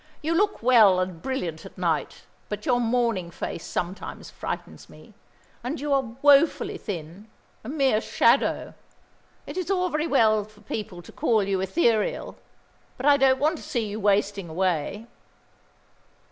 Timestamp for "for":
10.43-10.61